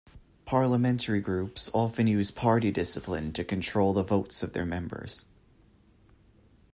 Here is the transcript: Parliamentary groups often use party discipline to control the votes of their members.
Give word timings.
Parliamentary 0.45 1.21
groups 1.21 1.69
often 1.75 2.07
use 2.07 2.31
party 2.31 2.71
discipline 2.71 3.31
to 3.33 3.43
control 3.43 3.93
the 3.93 4.01
votes 4.01 4.41
of 4.41 4.53
their 4.53 4.65
members. 4.65 5.25